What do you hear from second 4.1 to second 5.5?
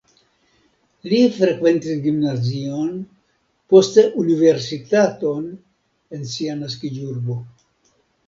universitaton